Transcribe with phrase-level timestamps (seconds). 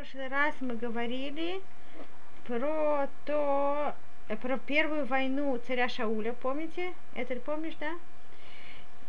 [0.00, 1.60] прошлый раз мы говорили
[2.46, 3.94] про то,
[4.28, 6.94] э, про первую войну царя Шауля, помните?
[7.14, 7.92] Это ты помнишь, да?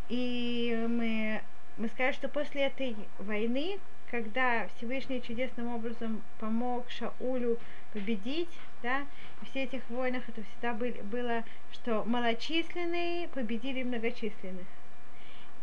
[0.09, 1.41] И мы,
[1.77, 7.57] мы сказали, что после этой войны, когда Всевышний чудесным образом помог Шаулю
[7.93, 9.05] победить, да,
[9.41, 14.67] и все этих войнах это всегда были, было, что малочисленные победили многочисленных.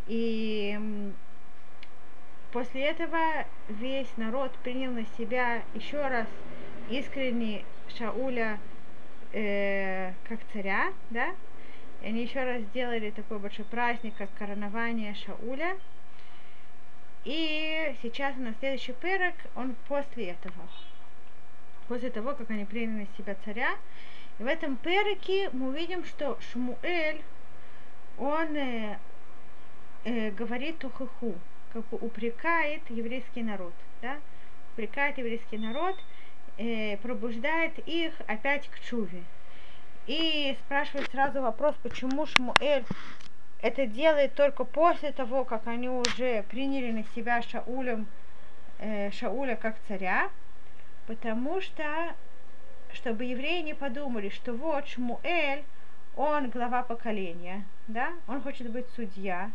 [0.06, 1.12] И
[2.52, 6.26] После этого весь народ принял на себя еще раз
[6.88, 7.64] искренне
[7.98, 8.58] Шауля
[9.32, 11.34] э, как царя, да,
[12.00, 15.76] и они еще раз сделали такой большой праздник, как коронование Шауля.
[17.24, 20.54] И сейчас на следующий перек, он после этого,
[21.86, 23.76] после того, как они приняли на себя царя.
[24.38, 27.20] И в этом переке мы увидим, что Шмуэль,
[28.16, 28.98] он э,
[30.04, 31.34] э, говорит Тухаху,
[31.72, 33.72] как бы упрекает еврейский народ,
[34.02, 34.18] да,
[34.72, 35.96] упрекает еврейский народ,
[36.56, 39.22] э, пробуждает их опять к чуве.
[40.06, 42.84] И спрашивает сразу вопрос, почему Шмуэль
[43.60, 48.06] это делает только после того, как они уже приняли на себя Шаулем,
[48.78, 50.30] э, Шауля как царя,
[51.06, 52.14] потому что,
[52.92, 55.64] чтобы евреи не подумали, что вот Шмуэль,
[56.16, 59.50] он глава поколения, да, он хочет быть судья,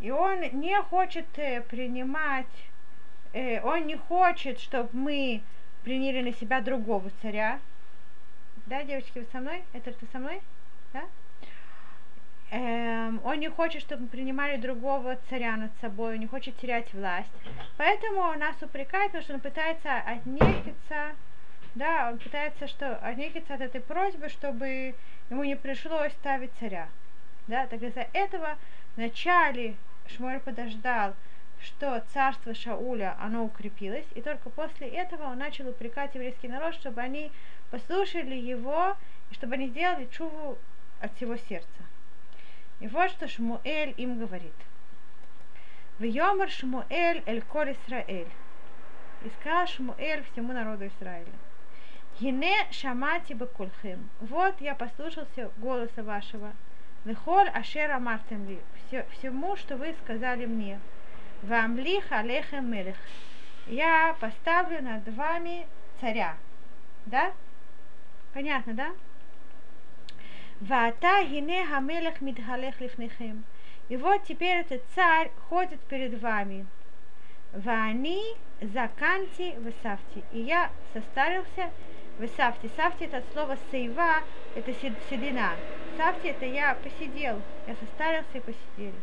[0.00, 2.46] и он не хочет э, принимать,
[3.32, 5.42] э, он не хочет, чтобы мы
[5.84, 7.60] приняли на себя другого царя.
[8.66, 9.62] Да, девочки, вы со мной?
[9.72, 10.40] Это ты со мной?
[10.92, 11.02] Да?
[12.50, 16.92] Эм, он не хочет, чтобы мы принимали другого царя над собой, он не хочет терять
[16.92, 17.30] власть.
[17.76, 21.14] Поэтому он нас упрекает, потому что он пытается отнекиться,
[21.76, 24.94] да, он пытается что, отнекиться от этой просьбы, чтобы
[25.30, 26.88] ему не пришлось ставить царя.
[27.46, 28.58] Да, так из-за этого
[28.96, 29.76] в начале
[30.14, 31.14] Шмуэль подождал,
[31.60, 37.00] что царство Шауля, оно укрепилось, и только после этого он начал упрекать еврейский народ, чтобы
[37.00, 37.30] они
[37.70, 38.96] послушали его,
[39.30, 40.58] и чтобы они сделали чуву
[41.00, 41.82] от всего сердца.
[42.80, 44.54] И вот что Шмуэль им говорит.
[45.98, 48.28] В Йомар Шмуэль эль коль Исраэль.
[49.22, 51.32] И сказал Шмуэль всему народу Израиля.
[52.18, 54.08] Гине шамати бекульхим.
[54.20, 56.52] Вот я послушался голоса вашего.
[57.04, 58.60] Лехоль ашера мартем ли
[59.12, 60.78] всему, что вы сказали мне.
[61.42, 62.96] Вам лих алехем мелех.
[63.66, 65.66] Я поставлю над вами
[66.00, 66.36] царя.
[67.06, 67.32] Да?
[68.34, 68.90] Понятно, да?
[70.60, 73.44] Вата гине хамелех мидхалех лифнехем.
[73.88, 76.66] И вот теперь этот царь ходит перед вами.
[77.54, 80.22] Вани заканти высавти.
[80.32, 81.70] И я состарился
[82.18, 82.70] высавти.
[82.76, 84.22] Савти это слово сейва,
[84.54, 84.72] это
[85.08, 85.52] седина.
[85.96, 88.94] Савти это я посидел, я состарился и посидели.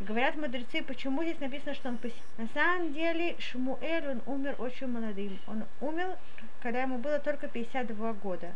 [0.00, 2.22] Говорят мудрецы, почему здесь написано, что он посидел.
[2.36, 5.38] На самом деле Шмуэль, он умер очень молодым.
[5.48, 6.16] Он умер,
[6.62, 8.52] когда ему было только 52 года.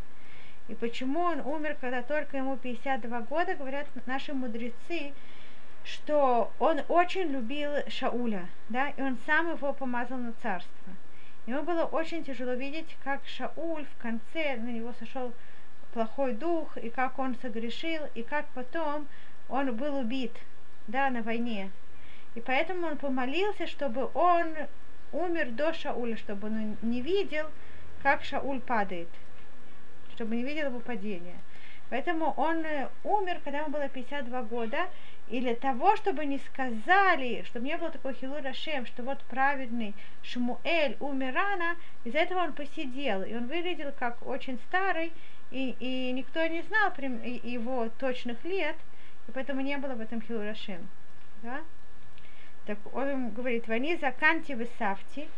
[0.68, 5.12] И почему он умер, когда только ему 52 года, говорят наши мудрецы,
[5.84, 10.92] что он очень любил Шауля, да, и он сам его помазал на царство.
[11.46, 15.32] Ему было очень тяжело видеть, как Шауль в конце на него сошел
[15.92, 19.08] плохой дух, и как он согрешил, и как потом
[19.48, 20.32] он был убит,
[20.86, 21.70] да, на войне.
[22.34, 24.54] И поэтому он помолился, чтобы он
[25.12, 27.50] умер до Шауля, чтобы он не видел,
[28.02, 29.08] как Шауль падает,
[30.14, 31.38] чтобы не видел его падения.
[31.90, 34.88] Поэтому он э, умер, когда ему было 52 года,
[35.28, 39.94] и для того, чтобы не сказали, чтобы не было такой хилур Ашем, что вот праведный
[40.22, 45.12] Шмуэль умер рано, из-за этого он посидел, и он выглядел как очень старый,
[45.50, 48.76] и, и никто не знал его точных лет,
[49.28, 50.88] и поэтому не было в этом хилурашем.
[51.42, 51.60] Да?
[52.66, 55.28] Так он говорит, вани заканти вы савти,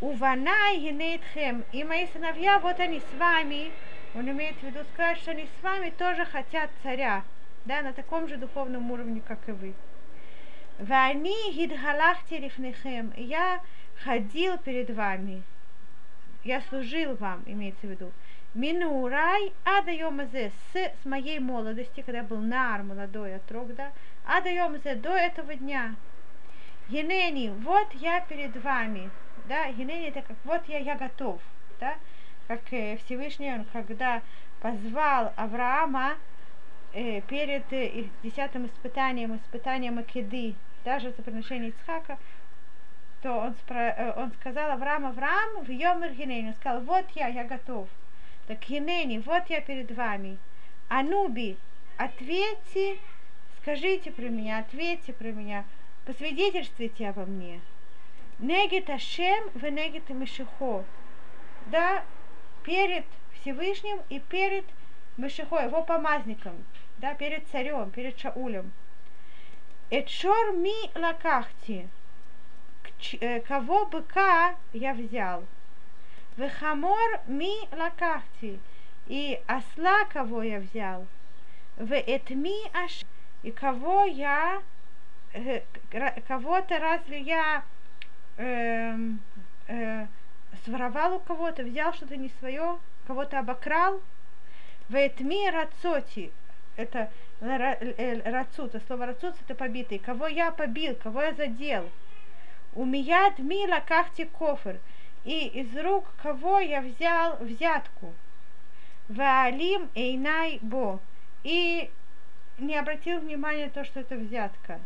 [0.00, 3.70] уванай генейтхем, и мои сыновья, вот они с вами,
[4.14, 7.22] он имеет в виду сказать, что они с вами тоже хотят царя,
[7.64, 9.74] да, на таком же духовном уровне, как и вы.
[10.78, 13.60] Вани гидгалахти рифнехем, я
[14.02, 15.42] ходил перед вами,
[16.42, 18.10] я служил вам, имеется в виду.
[18.54, 23.92] Минурай адаемазе с, с моей молодости, когда был нар, молодой отрок, да,
[24.24, 25.94] адаемазе до этого дня.
[26.88, 29.10] Генени, вот я перед вами,
[29.46, 31.40] да, Генени это как вот я, я готов,
[31.78, 31.94] да,
[32.50, 34.22] как э, Всевышний, он когда
[34.60, 36.16] позвал Авраама
[36.92, 42.18] э, перед э, десятым испытанием, испытанием Акеды, даже за приношение Ицхака,
[43.22, 47.44] то он, спро, он сказал Авраам, Авраам, в Йомер Генени, он сказал, вот я, я
[47.44, 47.88] готов.
[48.48, 50.36] Так Хинени, вот я перед вами.
[50.88, 51.56] Ануби,
[51.98, 52.98] ответьте,
[53.62, 55.64] скажите про меня, ответьте про меня,
[56.04, 57.60] посвидетельствуйте обо мне.
[58.40, 60.82] Негит Ашем в Негит Мишихо.
[61.66, 62.02] Да,
[62.64, 63.04] перед
[63.34, 64.64] Всевышним и перед
[65.16, 66.64] Мишихо, его помазником,
[66.98, 68.72] да, перед царем, перед Шаулем.
[69.90, 71.88] Эчор ми лакахти.
[73.20, 75.44] Э, кого быка я взял.
[76.36, 78.60] Вехамор ми лакахти.
[79.08, 81.06] И осла кого я взял.
[81.76, 83.04] В этми аш.
[83.42, 84.62] И кого я
[85.32, 85.62] э,
[86.28, 87.64] кого-то разве я
[88.36, 88.96] э,
[89.66, 90.06] э,
[90.64, 94.00] своровал у кого-то, взял что-то не свое, кого-то обокрал.
[94.88, 96.32] Вейтми рацоти,
[96.76, 97.10] это
[97.40, 99.98] рацут, это слово рацут это побитый.
[99.98, 101.88] Кого я побил, кого я задел.
[102.74, 104.78] У меня дми лакахти кофр.
[105.24, 108.14] И из рук кого я взял взятку.
[109.08, 111.00] Ваалим эйнай бо.
[111.44, 111.90] И
[112.58, 114.80] не обратил внимания на то, что это взятка.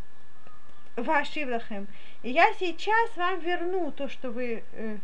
[0.96, 1.88] Вашивлахем.
[2.22, 4.96] И я сейчас вам верну то, что вы э,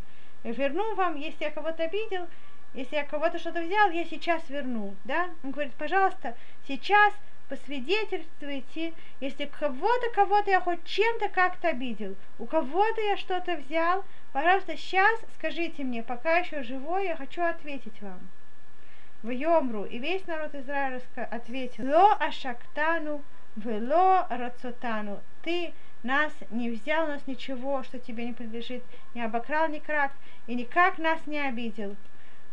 [0.45, 2.27] верну вам, если я кого-то обидел,
[2.75, 5.31] если я кого-то что-то взял, я сейчас верну, да?
[5.43, 6.37] Он говорит, пожалуйста,
[6.69, 7.13] сейчас
[7.49, 14.77] посвидетельствуйте, если кого-то, кого-то я хоть чем-то как-то обидел, у кого-то я что-то взял, пожалуйста,
[14.77, 18.21] сейчас скажите мне, пока еще живой, я хочу ответить вам.
[19.25, 23.23] В Йомру, и весь народ Израиля ответил, Ло ашактану,
[23.57, 28.83] вело рацотану, ты нас не взял, у нас ничего, что тебе не принадлежит,
[29.15, 30.13] не обокрал, ни крак,
[30.47, 31.97] и никак нас не обидел.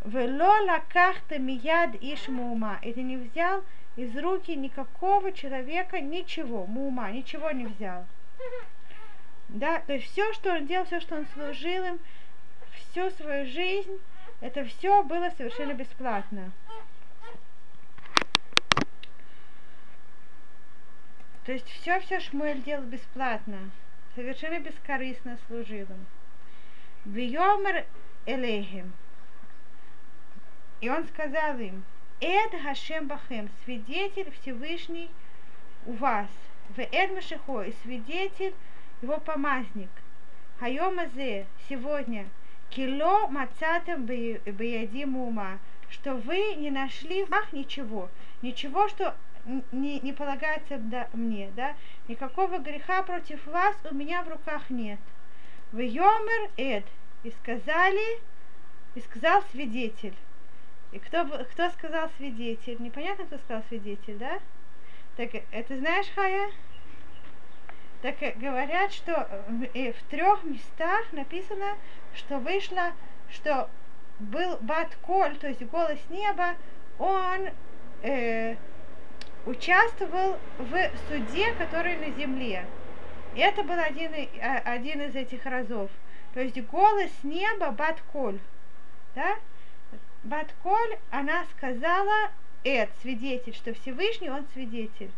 [0.04, 2.80] Вело лакахта мияд иш мума.
[2.82, 3.64] И ты не взял
[3.96, 8.06] из руки никакого человека ничего, мума, ничего не взял.
[9.50, 12.00] Да, то есть все, что он делал, все, что он служил им,
[12.74, 13.98] всю свою жизнь,
[14.42, 16.52] это все было совершенно бесплатно.
[21.48, 23.72] То есть все-все Шмуэль делал бесплатно,
[24.16, 26.06] совершенно бескорыстно служил им.
[27.06, 27.86] Виомер
[28.26, 28.92] Элехим.
[30.82, 31.86] И он сказал им,
[32.20, 35.10] Эд Хашем Бахем, свидетель Всевышний
[35.86, 36.28] у вас.
[36.76, 38.54] В Эд Машихо, и свидетель
[39.02, 39.90] его помазник.
[40.60, 42.28] Хайомазе, сегодня,
[42.70, 45.60] кило мацатем беядиму ума,
[45.90, 48.10] что вы не нашли в ничего,
[48.42, 49.16] ничего, что
[49.72, 51.76] не, не полагается да, мне, да,
[52.08, 55.00] никакого греха против вас у меня в руках нет.
[55.72, 56.86] В Йомер Эд,
[57.24, 58.22] и сказали,
[58.96, 60.16] и сказал свидетель.
[60.92, 62.78] И кто, кто сказал свидетель?
[62.80, 64.40] Непонятно, кто сказал свидетель, да?
[65.18, 66.50] Так это знаешь, Хая?
[68.02, 71.76] Так говорят, что в, в трех местах написано,
[72.14, 72.94] что вышло,
[73.30, 73.70] что
[74.20, 76.56] был Бат-Коль, то есть голос неба,
[77.00, 77.50] он
[78.04, 78.56] э,
[79.46, 82.66] участвовал в суде, который на земле.
[83.36, 84.12] Это был один,
[84.42, 85.92] а, один из этих разов.
[86.34, 88.40] То есть голос неба Батколь.
[89.16, 89.38] Да?
[90.24, 92.32] Батколь, она сказала,
[92.64, 95.12] Эд, свидетель, что Всевышний, он свидетель.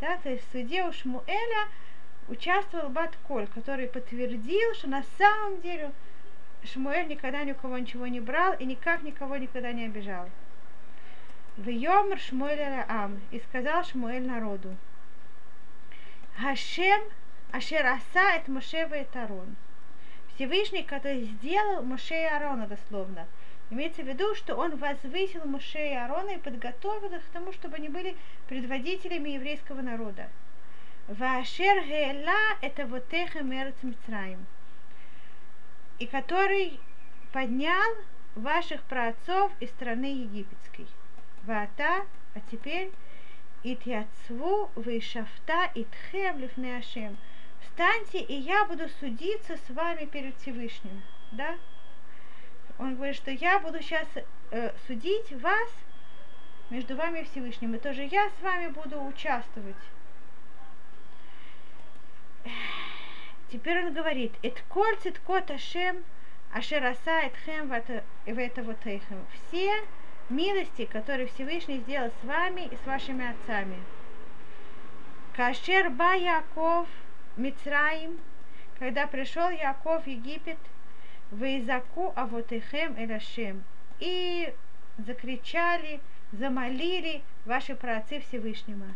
[0.00, 0.18] Да?
[0.18, 1.68] То есть в суде у Шмуэля
[2.28, 5.92] участвовал Батколь, который подтвердил, что на самом деле
[6.64, 10.28] Шмуэль никогда ни у кого ничего не брал и никак никого никогда не обижал.
[11.56, 14.76] В Йомр Шмуэль Ам, и сказал Шмуэль народу,
[16.36, 17.00] Хашем
[17.52, 19.54] Ашер Аса это Мошева и Тарон.
[20.34, 23.28] Всевышний, который сделал Моше и Аарона дословно.
[23.70, 27.76] Имеется в виду, что он возвысил Моше и Аарона и подготовил их к тому, чтобы
[27.76, 28.16] они были
[28.48, 30.28] предводителями еврейского народа.
[31.06, 34.44] Вашер Геэла это вот Мерц Мицраим.
[36.00, 36.80] И который
[37.32, 37.94] поднял
[38.34, 40.88] ваших праотцов из страны египетской.
[41.46, 42.90] Вата, а теперь
[43.62, 47.16] Итьяцву вышафта итхем лифне Ашем.
[47.62, 51.02] Встаньте, и я буду судиться с вами перед Всевышним.
[51.32, 51.56] Да?
[52.78, 54.06] Он говорит, что я буду сейчас
[54.50, 55.68] э, судить вас
[56.70, 57.74] между вами и Всевышним.
[57.74, 59.76] И тоже я с вами буду участвовать.
[63.50, 66.04] Теперь он говорит, «Эт коль циткот Ашем,
[66.52, 68.76] ашераса этхем в это вот
[69.48, 69.82] Все
[70.30, 73.76] милости, которые Всевышний сделал с вами и с вашими отцами.
[75.36, 76.88] Кашер ба Яков
[77.36, 78.18] Мицраим,
[78.78, 80.58] когда пришел Яков в Египет,
[81.30, 83.64] в Изаку Авотехем Элашем,
[83.98, 84.54] и
[84.98, 86.00] закричали,
[86.32, 88.86] замолили ваши праотцы Всевышнего.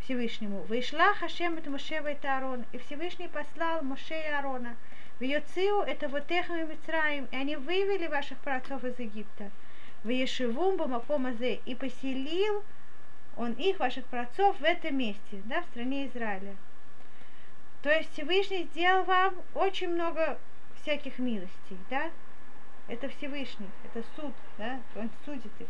[0.00, 0.60] Всевышнему.
[0.64, 4.76] Вышла Хашем это Мошева и Аарон, и Всевышний послал Моше и Аарона.
[5.18, 9.50] В Йоцию это Вотехам и Мицраим, и они вывели ваших праотцов из Египта
[10.04, 12.62] в Ешивум Бамакомазе и поселил
[13.36, 16.54] он их, ваших праотцов, в этом месте, да, в стране Израиля.
[17.82, 20.38] То есть Всевышний сделал вам очень много
[20.80, 22.10] всяких милостей, да?
[22.86, 24.78] Это Всевышний, это суд, да?
[24.94, 25.66] Он судит их.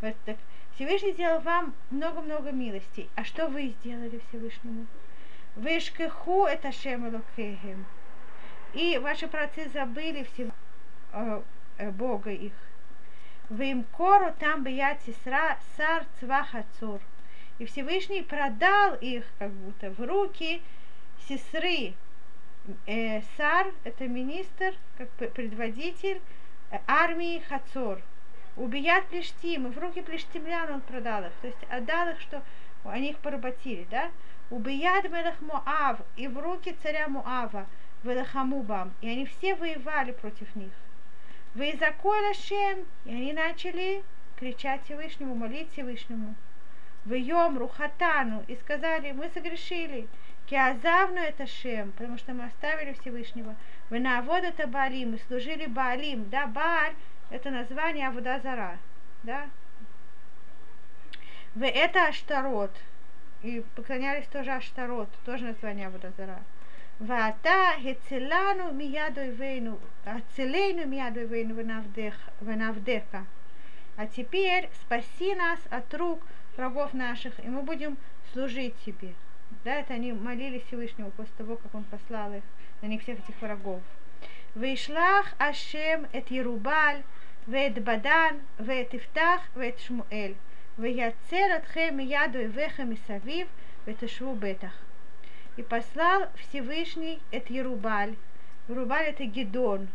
[0.00, 0.36] Вот так.
[0.74, 3.08] Всевышний сделал вам много-много милостей.
[3.14, 4.86] А что вы сделали Всевышнему?
[5.56, 7.86] Вы шкеху это шемелокехем.
[8.74, 10.52] И ваши працы забыли всего
[11.12, 11.42] э,
[11.78, 12.52] э, Бога их.
[13.50, 17.00] Вы им кору там бият сестра сар цвахацур.
[17.58, 20.62] И Всевышний продал их как будто в руки
[21.26, 21.94] сестры
[22.86, 26.20] э, Сар, это министр, как предводитель
[26.70, 28.00] э, армии Хацор.
[28.56, 32.42] Убият Плештим, в руки плештимлян он продал их, то есть отдал их, что
[32.84, 34.10] они их поработили, да?
[34.50, 37.66] Убият Мелех Моав, и в руки царя Муава,
[38.02, 40.72] Велахамубам, и они все воевали против них.
[41.54, 44.02] Вы заколя Шем, и они начали
[44.36, 46.34] кричать Всевышнему, молить Всевышнему.
[47.04, 50.08] В Йом Рухатану, и сказали, мы согрешили,
[50.48, 53.54] Киазавну это Шем, потому что мы оставили Всевышнего.
[53.90, 56.28] Вы на авод это Баалим, мы служили Баалим.
[56.30, 56.94] Да, Бааль
[57.30, 58.78] это название Авудазара.
[59.22, 59.48] Да?
[61.54, 62.70] Вы это Аштарот.
[63.42, 66.42] И поклонялись тоже Аштарот, тоже название Авудазара.
[67.00, 71.54] Вата Гецелану Мияду Вейну, Ацелейну Мияду Вейну
[72.40, 73.24] Венавдеха.
[73.96, 76.20] А теперь спаси нас от рук
[76.56, 77.96] врагов наших, и мы будем
[78.32, 79.14] служить тебе.
[79.64, 82.42] Да, это они молились Всевышнему после того, как он послал их,
[82.82, 83.80] на них всех этих врагов.
[84.56, 87.04] Вейшлах Ашем эт Ерубаль,
[87.46, 90.34] вет Бадан, вет Ифтах, вет Шмуэль.
[90.76, 93.46] Ваяцер атхем яду вехем савив,
[93.86, 94.72] веташву бетах.
[95.58, 98.14] И послал Всевышний эт Ерубаль.
[98.68, 99.88] Ерубаль это Гедон.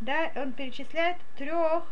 [0.00, 1.84] Да, он перечисляет трех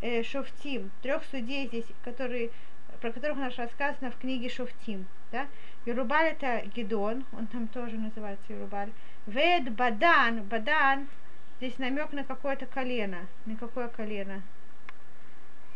[0.00, 2.52] э, шофтим, трех судей здесь, которые,
[3.00, 5.06] про которых у нас рассказано в книге Шофтим.
[5.32, 5.48] Да?
[5.86, 8.92] Юрубаль это Гедон, он там тоже называется Юрубаль.
[9.26, 11.08] Вед Бадан, Бадан,
[11.56, 13.26] здесь намек на какое-то колено.
[13.44, 14.40] На какое колено?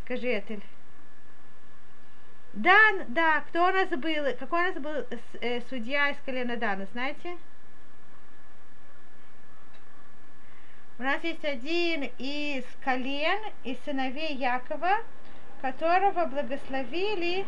[0.04, 0.62] Скажи, Этель.
[2.54, 5.06] Дан, да, кто у нас был, какой у нас был
[5.40, 7.36] э, судья из колена Дана, знаете?
[10.98, 14.98] У нас есть один из колен, из сыновей Якова,
[15.60, 17.44] которого благословили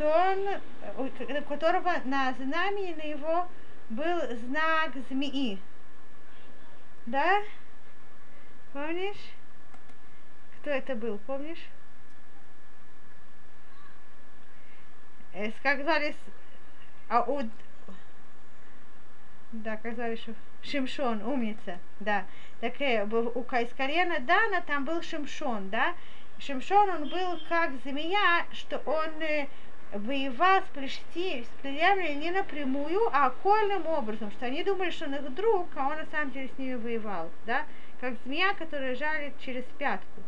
[0.00, 3.48] что он, у которого на знамени на его
[3.90, 5.58] был знак змеи.
[7.06, 7.42] Да?
[8.72, 9.32] Помнишь?
[10.60, 11.66] Кто это был, помнишь?
[15.32, 16.14] Э, как звали
[17.08, 17.46] Ауд.
[19.52, 20.18] Да, как звали
[20.62, 22.24] Шимшон, умница, да.
[22.60, 25.94] Так э, у Кайскарена Дана там был Шимшон, да.
[26.38, 29.46] Шимшон, он был как змея, что он э,
[29.92, 35.14] воевал с, плешти, с плеями не напрямую, а окольным образом, что они думали, что он
[35.14, 37.64] их друг, а он на самом деле с ними воевал, да,
[38.00, 40.22] как змея, которая жалит через пятку.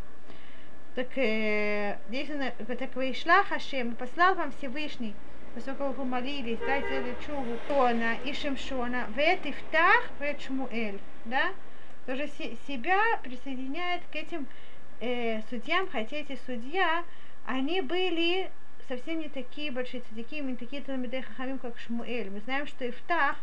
[0.94, 2.42] Так э, здесь он,
[2.76, 5.14] так Вейшла Хашем, послал вам Всевышний,
[5.54, 11.52] поскольку вы помолились, да, сделали чуву Тона и Шимшона, Вет Ифтах, Вет Шмуэль, да,
[12.04, 14.46] тоже себя присоединяет к этим
[15.00, 17.04] э, судьям, хотя эти судья,
[17.46, 18.50] они были
[18.86, 22.28] совсем не такие большие цадики, не такие Талмидей Хахамим, как Шмуэль.
[22.28, 23.36] Мы знаем, что Ифтах,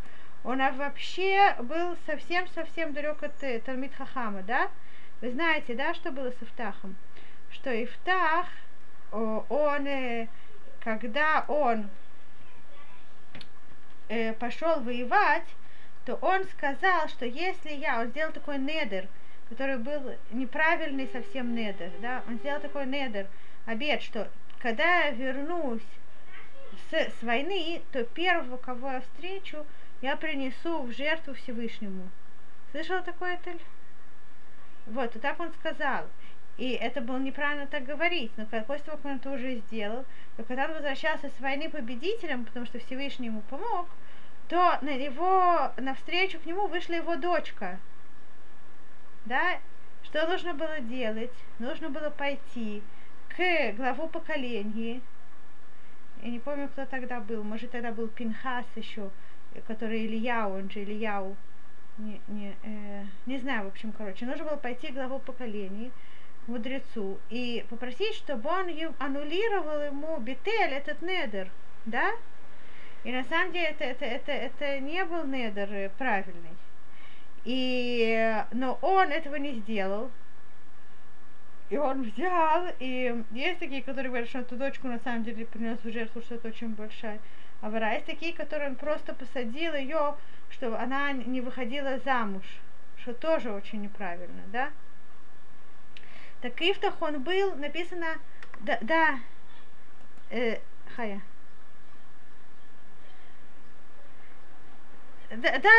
[0.44, 4.70] он вообще был совсем-совсем далек от э, Талмид Хахама, да?
[5.22, 6.96] Вы знаете, да, что было с Ифтахом?
[7.52, 8.48] Что Ифтах,
[9.12, 10.28] он, э,
[10.82, 11.90] когда он
[14.08, 15.48] э, пошел воевать,
[16.06, 19.08] то он сказал, что если я, он сделал такой недер,
[19.50, 23.28] который был неправильный совсем недер, да, он сделал такой недер,
[23.66, 24.30] обед, что
[24.60, 25.82] когда я вернусь
[26.90, 29.66] с, с войны, то первого, кого я встречу,
[30.02, 32.10] я принесу в жертву Всевышнему.
[32.72, 33.60] Слышала такое, Этель?
[34.86, 36.06] Вот, и так он сказал.
[36.60, 40.04] И это было неправильно так говорить, но после того, как он это уже сделал,
[40.36, 43.88] то когда он возвращался с войны победителем, потому что Всевышний ему помог,
[44.50, 47.80] то на него, навстречу к нему вышла его дочка.
[49.24, 49.60] Да?
[50.04, 51.32] Что нужно было делать?
[51.60, 52.84] Нужно было пойти
[53.30, 55.00] к главу поколения.
[56.22, 57.42] Я не помню, кто тогда был.
[57.42, 59.12] Может, тогда был Пинхас еще,
[59.66, 61.38] который Ильяу, он же Ильяу.
[62.00, 64.26] Не, не, э, не знаю, в общем, короче.
[64.26, 65.92] Нужно было пойти к главу поколения,
[66.50, 71.50] мудрецу, и попросить, чтобы он аннулировал ему бетель, этот недер,
[71.86, 72.12] да?
[73.04, 76.58] И на самом деле это, это, это, это не был недер правильный.
[77.46, 80.12] И, но он этого не сделал,
[81.70, 85.80] и он взял, и есть такие, которые говорят, что эту дочку на самом деле принес
[85.84, 87.20] в жертву, что это очень большая
[87.62, 87.94] авара.
[87.94, 90.16] Есть такие, которые он просто посадил ее,
[90.50, 92.44] чтобы она не выходила замуж,
[92.98, 94.72] что тоже очень неправильно, да?
[96.42, 98.18] Так Ифтах он был, написано,
[98.62, 99.20] да, да
[100.30, 100.60] э,
[100.96, 101.22] Хая.
[105.30, 105.70] Да, да,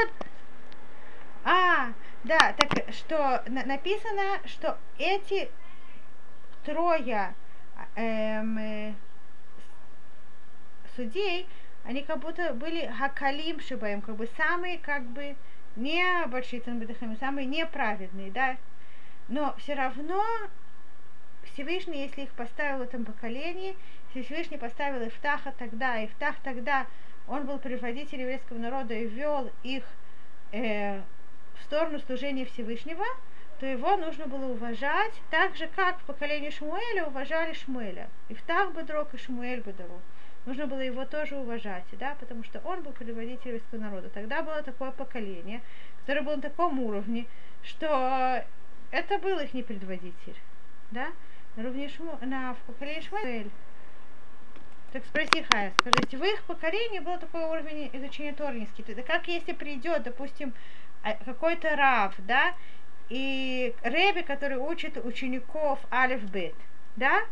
[1.42, 1.92] а,
[2.24, 5.50] да, так что на, написано, что эти
[6.64, 7.34] трое
[7.96, 8.94] эм, э,
[10.94, 11.48] судей,
[11.84, 15.34] они как будто были хакалим шибаем, как бы самые, как бы,
[15.74, 16.60] не большие
[17.16, 18.56] самые неправедные, да,
[19.30, 20.22] но все равно
[21.44, 23.76] Всевышний, если их поставил в этом поколении,
[24.12, 26.86] если Всевышний поставил Ифтаха тогда, Ифтах тогда,
[27.28, 29.84] он был предводителем еврейского народа и вел их
[30.52, 33.04] э, в сторону служения Всевышнего,
[33.60, 38.08] то его нужно было уважать так же, как в поколении Шмуэля уважали Шмуэля.
[38.30, 40.00] Ифтах Бедрок и Шмуэль Бедрок
[40.44, 44.08] нужно было его тоже уважать, да, потому что он был предводителем еврейского народа.
[44.08, 45.60] Тогда было такое поколение,
[46.00, 47.26] которое было на таком уровне,
[47.62, 48.44] что
[48.90, 50.36] это был их не предводитель,
[50.90, 51.08] да,
[51.56, 53.50] на уровне Шму, на, поколении Шмуэль.
[54.92, 58.84] Так спроси, Хая, скажите, в их поколении был такой уровень изучения Торнинский.
[58.88, 60.52] Это как если придет, допустим,
[61.02, 62.54] а, какой-то рав, да,
[63.08, 66.54] и Реби, который учит учеников Алиф Бет,
[66.96, 67.22] да,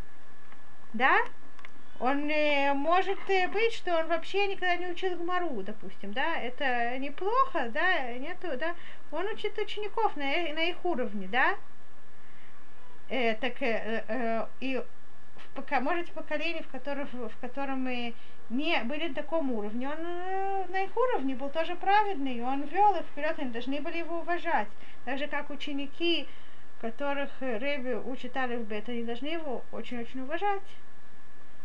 [0.92, 1.18] да,
[2.00, 6.96] он э, может э, быть, что он вообще никогда не учил Гмару, допустим, да, это
[6.98, 8.74] неплохо, да, нету, да,
[9.10, 11.56] он учит учеников на, на их уровне, да,
[13.08, 18.14] э, так, э, э, и в, пока, может, в поколении, в котором, в котором мы
[18.48, 22.94] не были на таком уровне, он э, на их уровне был тоже праведный, он вел
[22.94, 24.68] их вперед, они должны были его уважать,
[25.04, 26.28] так же, как ученики,
[26.80, 30.62] которых Рэби учит Алиф Бет, они должны его очень-очень уважать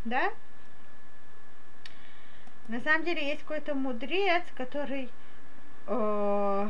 [0.05, 0.31] да?
[2.67, 5.09] На самом деле есть какой-то мудрец, который
[5.87, 6.69] э,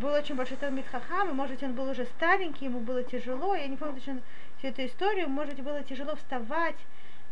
[0.00, 3.54] был очень большой Талмит Хахам, и, может быть, он был уже старенький, ему было тяжело,
[3.54, 4.20] я не помню точно
[4.58, 6.76] всю эту историю, может быть, было тяжело вставать,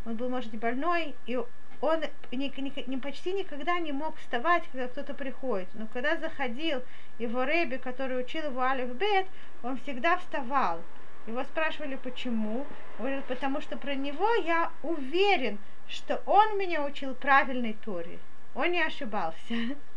[0.05, 1.37] он был, может быть, больной, и
[1.81, 5.69] он не, не, не, почти никогда не мог вставать, когда кто-то приходит.
[5.73, 6.83] Но когда заходил
[7.19, 9.27] его Рэби, который учил его Алиф Бет,
[9.63, 10.81] он всегда вставал.
[11.27, 12.65] Его спрашивали, почему.
[12.97, 18.19] Он говорит, потому что про него я уверен, что он меня учил правильной Торе.
[18.55, 19.53] Он не ошибался.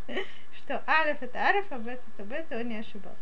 [0.56, 3.16] Что Алиф это Алиф, а Бет это Бет, он не ошибался.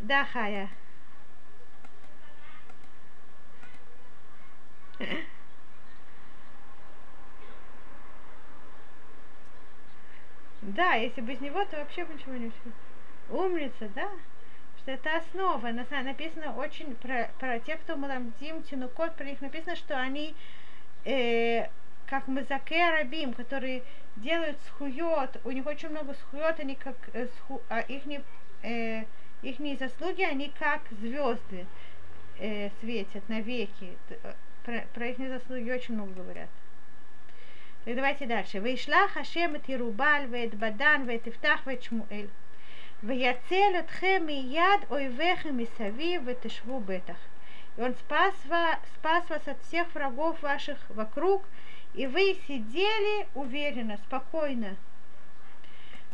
[0.00, 0.68] Да, Хая.
[10.62, 12.72] Да, если без него, то вообще ничего не учил.
[13.30, 14.10] Умница, да?
[14.86, 15.72] Что это основа.
[15.72, 20.36] Написано очень про, про тех, кто Маламдим, Тинукот, про них написано, что они
[21.04, 21.66] э,
[22.06, 23.82] как Мазаке Рабим, которые
[24.14, 28.20] делают схует, у них очень много схует, они как э, сху, а их, не,
[28.62, 29.02] э,
[29.42, 31.66] их заслуги, они как звезды
[32.38, 33.98] э, светят навеки.
[34.22, 36.48] Э, про, про их заслуги очень много говорят.
[37.84, 38.60] Так давайте дальше.
[38.60, 42.30] Вейшлах Хашем et Ерубаль, вет Бадан, вет Ифтах, вет Шмуэль.
[43.02, 47.18] Ваяцель отхем яд и сави ветешву бетах.
[47.76, 51.44] И он спас вас, спас вас от всех врагов ваших вокруг,
[51.92, 54.76] и вы сидели уверенно, спокойно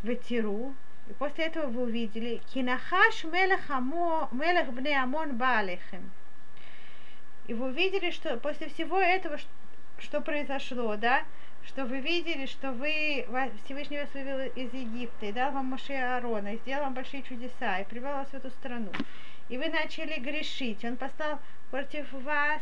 [0.01, 0.73] в Тиру.
[1.09, 6.11] И после этого вы увидели Кинахаш мелех, амо, мелех бне Амон Баалехем.
[7.47, 9.37] И вы увидели, что после всего этого,
[9.99, 11.23] что произошло, да,
[11.67, 13.25] что вы видели, что вы,
[13.63, 17.79] Всевышний вас вывел из Египта, и дал вам Моше Аарона, и сделал вам большие чудеса,
[17.79, 18.91] и привел вас в эту страну.
[19.49, 20.83] И вы начали грешить.
[20.85, 21.39] Он поставил
[21.71, 22.61] против вас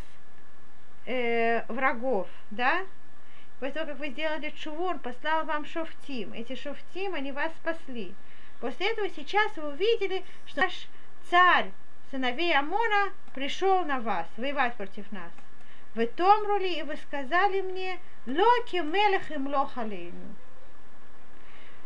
[1.05, 2.81] э, врагов, да?
[3.59, 6.33] После того, как вы сделали чуву, послал вам шофтим.
[6.33, 8.13] Эти шофтим, они вас спасли.
[8.59, 10.87] После этого сейчас вы увидели, что наш
[11.29, 11.71] царь
[12.09, 15.31] сыновей Амона пришел на вас, воевать против нас.
[15.93, 20.35] Вы томрули, и вы сказали мне, Локи мелех им лохалейну.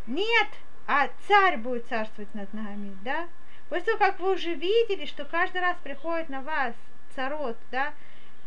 [0.05, 0.47] Нет,
[0.85, 3.27] а царь будет царствовать над нами, да?
[3.69, 6.75] После того, как вы уже видели, что каждый раз приходит на вас
[7.15, 7.93] царот, да,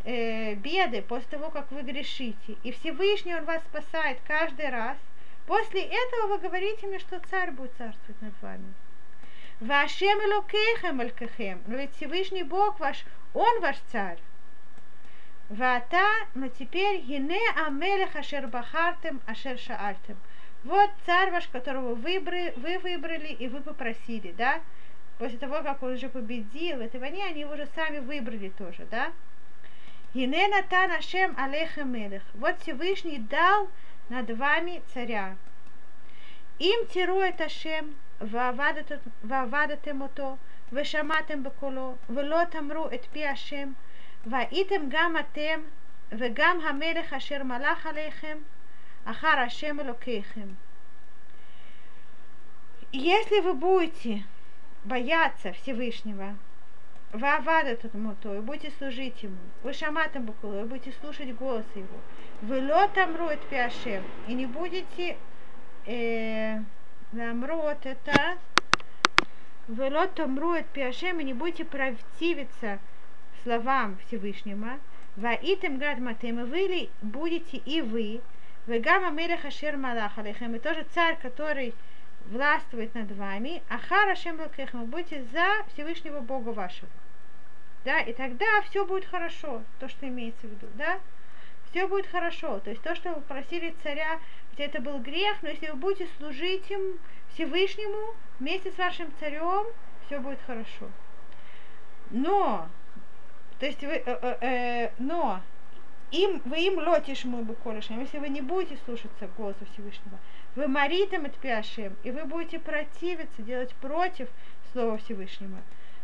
[0.05, 4.97] э, беды после того, как вы грешите, и Всевышний Он вас спасает каждый раз,
[5.45, 8.73] после этого вы говорите мне, что царь будет царствовать над вами.
[9.59, 14.19] Вашем элокехем элькехем, но ведь Всевышний Бог ваш, Он ваш царь.
[15.49, 20.15] Вата, но теперь Гине Амелеха шербахартем, Ашер Шаальтем.
[20.63, 24.61] Вот царь ваш, которого выбрали, вы выбрали и вы попросили, да?
[25.17, 28.85] После того, как он уже победил в этой войне, они его уже сами выбрали тоже,
[28.91, 29.11] да?
[30.13, 32.21] Гине Натан Ашем Алеха Мелех.
[32.35, 33.69] Вот Всевышний дал
[34.09, 35.35] над вами царя.
[36.59, 40.37] Им тирует Ашем, вавадатем ото,
[40.69, 43.75] вешаматем баколо, вело тамру эт пи Ашем–
[44.26, 45.60] והייתם גם אתם,
[46.12, 48.38] וגם המלך אשר מלך עליכם,
[49.04, 50.48] אחר השם אלוקיכם.
[52.92, 54.22] Если вы будете
[54.84, 56.36] бояться Всевышнего,
[57.12, 61.98] вы авадат мото, и будете служить ему, вы шаматом букулу, вы будете слушать голос его,
[62.42, 65.16] вы лотом роет пиашем, и не будете
[65.86, 66.58] э,
[67.12, 68.38] намрот это
[69.68, 72.78] вы лотом роет пиашем, и не будете противиться
[73.43, 74.79] словам Всевышнего,
[75.15, 78.21] Ваитем гад матем, и вы будете и вы,
[78.67, 81.73] вы гамма мелех ашер малах алейхем, и тоже царь, который
[82.27, 86.89] властвует над вами, а харашем лакехем, будете за Всевышнего Бога вашего.
[87.85, 90.99] Да, и тогда все будет хорошо, то, что имеется в виду, да?
[91.69, 92.59] Все будет хорошо.
[92.59, 94.19] То есть то, что вы просили царя,
[94.53, 96.99] где это был грех, но если вы будете служить им
[97.33, 99.65] Всевышнему вместе с вашим царем,
[100.05, 100.89] все будет хорошо.
[102.09, 102.67] Но,
[103.59, 105.41] то есть вы, э, э, э, но
[106.11, 110.17] им, вы им лотишь мой буколишем, если вы не будете слушаться голоса Всевышнего,
[110.55, 111.35] вы маритам от
[112.03, 114.29] и вы будете противиться, делать против
[114.71, 115.57] Слова Всевышнего.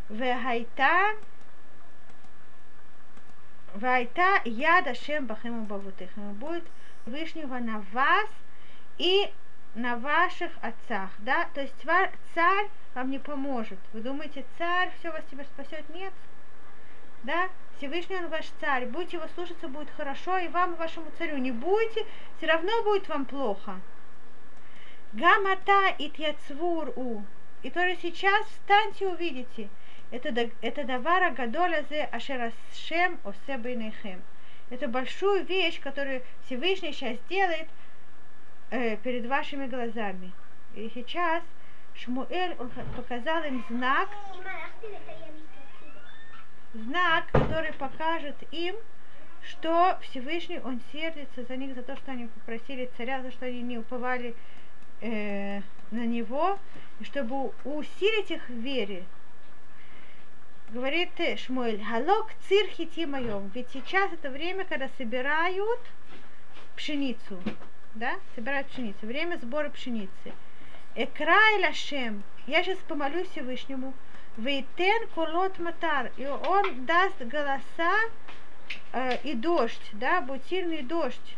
[0.08, 1.16] Вегайта
[3.74, 6.32] Вайта яда шем бахему бавутыхем.
[6.34, 6.64] Будет
[7.04, 8.28] Вышнего на вас
[8.98, 9.30] и
[9.74, 11.74] на ваших отцах, да, то есть
[12.34, 13.78] царь вам не поможет.
[13.92, 15.84] Вы думаете, царь все вас тебя спасет?
[15.94, 16.12] Нет.
[17.26, 21.38] Да, Всевышний он ваш царь, будете его слушаться, будет хорошо, и вам, и вашему царю
[21.38, 23.80] не будете, все равно будет вам плохо.
[25.12, 27.24] Гамата и тьяцвур у.
[27.64, 29.68] И тоже сейчас встаньте, увидите.
[30.12, 30.28] Это,
[30.60, 34.22] это давара гадоля зе ашерашем осе бейнехем.
[34.70, 37.66] Это большую вещь, которую Всевышний сейчас делает
[38.70, 40.30] э, перед вашими глазами.
[40.76, 41.42] И сейчас
[41.96, 44.10] Шмуэль он показал им знак,
[46.84, 48.76] знак, который покажет им,
[49.42, 53.62] что Всевышний, он сердится за них, за то, что они попросили царя, за что они
[53.62, 54.34] не уповали
[55.00, 55.60] э,
[55.90, 56.58] на него,
[57.00, 59.04] и чтобы усилить их в вере,
[60.70, 65.80] говорит Шмуэль, Галок цирхити моем, ведь сейчас это время, когда собирают
[66.74, 67.40] пшеницу,
[67.94, 70.32] да, собирают пшеницу, время сбора пшеницы.
[70.94, 73.94] Экрай лашем, я сейчас помолюсь Всевышнему,
[74.36, 77.94] Вейтен колот матар, и он даст голоса
[78.92, 81.36] э, и дождь, да, будет сильный дождь,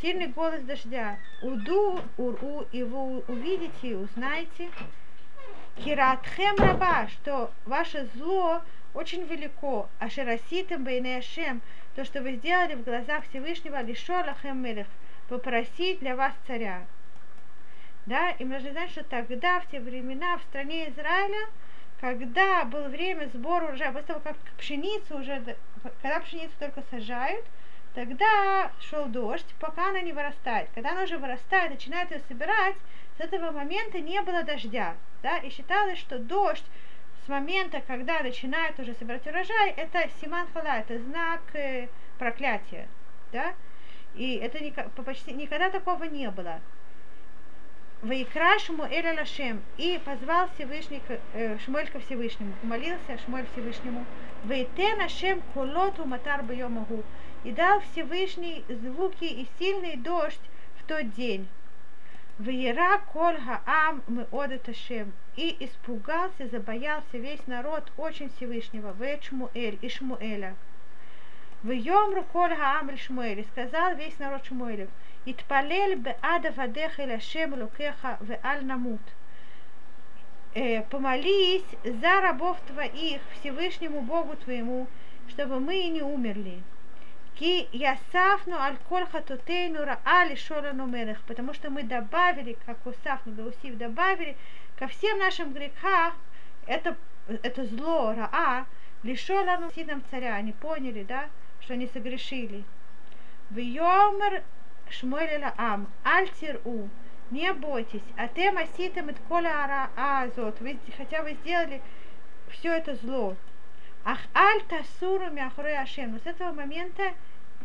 [0.00, 1.16] сильный голос дождя.
[1.42, 4.68] Уду, уру, и вы увидите и узнаете,
[5.84, 8.62] Киратхем раба, что ваше зло
[8.94, 11.60] очень велико, а шераситым бейнеашем,
[11.94, 14.88] то, что вы сделали в глазах Всевышнего, лишолахем мелех,
[15.28, 16.84] попросить для вас царя.
[18.06, 21.46] Да, и мы должны знать, что тогда, в те времена, в стране Израиля,
[22.00, 25.56] когда было время сбора урожая, после того, как пшеницу уже,
[26.00, 27.44] когда пшеницу только сажают,
[27.94, 30.68] тогда шел дождь, пока она не вырастает.
[30.74, 32.76] Когда она уже вырастает, начинает ее собирать,
[33.16, 36.64] с этого момента не было дождя, да, и считалось, что дождь
[37.24, 42.86] с момента, когда начинают уже собирать урожай, это симан хала, это знак э, проклятия,
[43.32, 43.54] да,
[44.14, 44.70] и это ни,
[45.02, 46.60] почти никогда такого не было.
[48.00, 51.02] Ваикра Шмуэль Лашем и позвал Всевышний,
[51.34, 54.06] э, Шмуэль ко Всевышнему, молился Шмуэль Всевышнему,
[54.44, 57.02] Вейтен Ашем Колоту Матар Бьемагу,
[57.42, 60.38] и дал Всевышний звуки и сильный дождь
[60.78, 61.48] в тот день.
[62.38, 65.12] Веера коль хаам мы одеташем.
[65.34, 70.54] И испугался, забоялся весь народ очень Всевышнего, в Шмуэль и Шмуэля.
[71.62, 73.44] В Йомру коль хаам Шмуэль.
[73.52, 74.88] Сказал весь народ Шмуэлев.
[75.26, 79.00] Итпалель бе ада вадеха лашем лукеха в аль намут.
[80.90, 84.86] Помолись за рабов твоих Всевышнему Богу твоему,
[85.28, 86.62] чтобы мы и не умерли.
[87.34, 93.76] Ки ясафну аль коль хатутейну раали шорану мелех, потому что мы добавили, как усафну гаусив
[93.76, 94.36] добавили,
[94.76, 96.14] ко всем нашим грехам
[96.66, 96.96] это,
[97.42, 98.66] это зло, раа,
[99.02, 100.34] лишорану синам царя.
[100.34, 101.28] Они поняли, да,
[101.60, 102.64] что они согрешили.
[103.50, 104.42] В йомер
[104.90, 106.88] шмуэль ам, альтир у,
[107.30, 111.82] не бойтесь, а тем оситым от коля азот, вы, хотя вы сделали
[112.50, 113.36] все это зло.
[114.04, 116.18] Ах аль тасуру мяхрой ашем.
[116.18, 117.12] С этого момента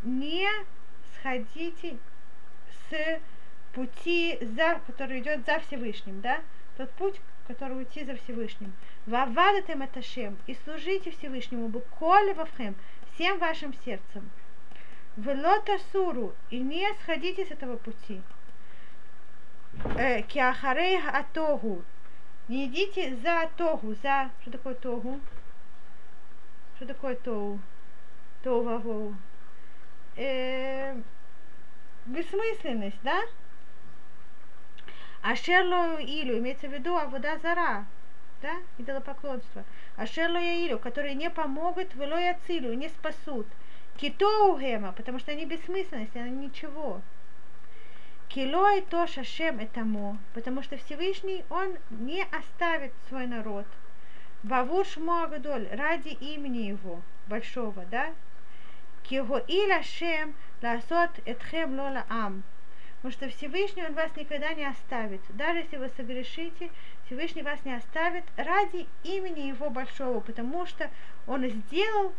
[0.03, 0.49] не
[1.15, 1.97] сходите
[2.89, 3.19] с
[3.73, 6.41] пути, за, который идет за Всевышним, да?
[6.77, 8.73] Тот путь, который уйти за Всевышним.
[9.05, 12.75] Вавадатем аташем и служите Всевышнему, буколе вавхем,
[13.15, 14.29] всем вашим сердцем.
[15.17, 18.21] Велота суру и не сходите с этого пути.
[19.97, 21.83] Э, киахарей атогу,
[22.47, 24.29] Не идите за тогу, за...
[24.41, 25.19] Что такое тогу?
[26.75, 27.59] Что такое тоу?
[28.43, 29.15] Тоу
[30.17, 30.95] э,
[32.05, 33.21] Бессмысленность, да?
[35.21, 37.85] Ашерло Илю, имеется в виду Авода Зара,
[38.43, 39.63] да, идолопоклонство.
[39.95, 43.47] Ашерло Илю, которые не помогут, вело Цилю, не спасут.
[43.95, 47.01] Китоу Гема, потому что они бессмысленность, они ничего.
[48.27, 53.65] Килой то шашем этому, потому что Всевышний, он не оставит свой народ.
[54.43, 58.13] Бавур Шмуагадоль, ради имени его, большого, да?
[59.03, 62.43] Киго иля шем ласот этхем лола ам.
[63.03, 65.19] Потому что Всевышний, он вас никогда не оставит.
[65.35, 66.69] Даже если вы согрешите,
[67.05, 70.89] Всевышний вас не оставит ради имени его большого, потому что
[71.27, 72.13] он сделал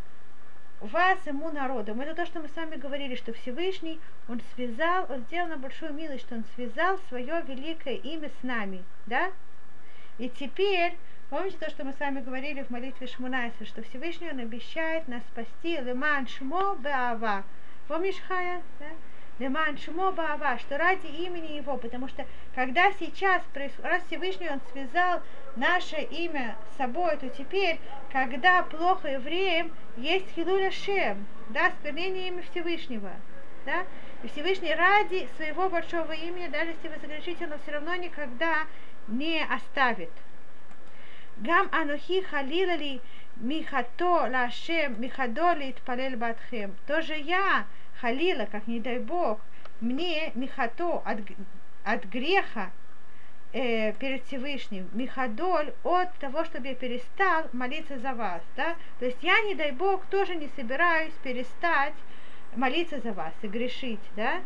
[0.81, 2.01] вас ему народом.
[2.01, 5.91] Это то, что мы с вами говорили, что Всевышний, он связал, он сделал нам большую
[5.91, 9.31] милость, что он связал свое великое имя с нами, да?
[10.19, 10.95] И теперь,
[11.31, 15.23] помните то, что мы с вами говорили в молитве Шмунайса, что Всевышний, он обещает нас
[15.31, 17.43] спасти леман шмо беава.
[17.87, 18.61] Помнишь, Хая?
[18.79, 18.85] Да?
[19.37, 23.41] Леман Шмо Баава, что ради имени Его, потому что когда сейчас,
[23.83, 25.21] раз Всевышний Он связал
[25.57, 27.79] наше имя с собой, то теперь,
[28.11, 33.11] когда плохо евреям, есть Хилуля Шем, да, сквернение имя Всевышнего,
[33.65, 33.85] да,
[34.23, 38.65] и Всевышний ради своего большого имени, даже если вы согрешите, он все равно никогда
[39.09, 40.11] не оставит.
[41.37, 43.01] Гам анухи халилали
[43.35, 46.73] михато лашем михадо литпалель батхем.
[46.87, 47.65] Тоже я
[47.99, 49.39] халила, как не дай бог,
[49.81, 51.19] мне михато от,
[51.83, 52.71] от греха
[53.53, 59.21] э, перед Всевышним, михадоль от того, чтобы я перестал молиться за вас, да, то есть
[59.21, 61.93] я, не дай бог, тоже не собираюсь перестать
[62.55, 64.41] молиться за вас и грешить, да,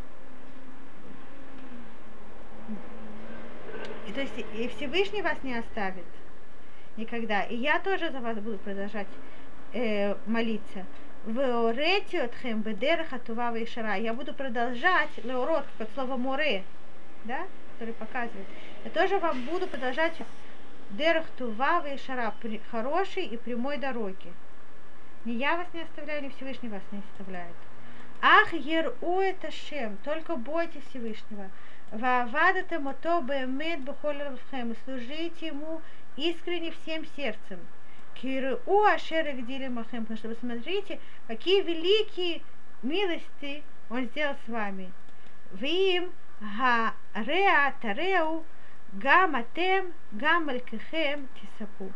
[4.07, 6.05] и, то есть и Всевышний вас не оставит
[6.97, 9.07] никогда, и я тоже за вас буду продолжать
[9.73, 10.85] э, молиться.
[11.25, 13.95] Веоретиотхем бедераха тува вейшара.
[13.95, 16.63] Я буду продолжать леорот, как слово море,
[17.25, 18.47] да, который показывает.
[18.85, 20.13] Я тоже вам буду продолжать
[20.91, 22.33] дерах тува вейшара,
[22.71, 24.33] хорошей и прямой дороги.
[25.25, 27.55] Не я вас не оставляю, не Всевышний вас не оставляет.
[28.21, 31.49] Ах, ер у это шем, только бойтесь Всевышнего.
[31.91, 35.81] Вавадате мото бемет бухолевхем, служите ему
[36.15, 37.59] искренне всем сердцем.
[38.21, 42.41] Киру Ашера Гдили Махем, потому что вы смотрите, какие великие
[42.83, 44.91] милости он сделал с вами.
[45.53, 48.43] Вим га реа тареу
[48.93, 51.91] гам атем гам алькехем тисапу.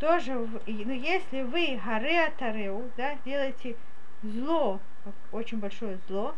[0.00, 3.76] Тоже, ну, если вы гареа тареу, да, делаете
[4.22, 4.80] зло,
[5.30, 6.34] очень большое зло,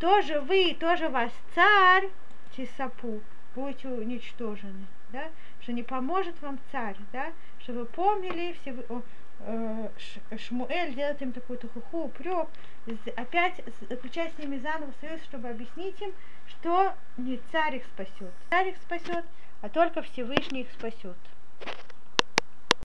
[0.00, 2.08] тоже вы, тоже ваш царь
[2.56, 3.20] тисапу,
[3.54, 5.28] будете уничтожены, да,
[5.66, 8.76] что не поможет вам царь, да, чтобы вы помнили, все,
[9.40, 9.88] э,
[10.38, 12.46] Шмуэль делает им такую тухуху, упрек,
[13.16, 16.12] опять заключать с ними заново союз, чтобы объяснить им,
[16.46, 18.32] что не царь их спасет.
[18.48, 19.24] Царь их спасет,
[19.60, 21.16] а только Всевышний их спасет.